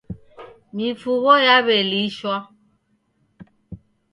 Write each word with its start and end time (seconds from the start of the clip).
Mifugho 0.75 1.33
yaw'elishwa. 1.47 2.35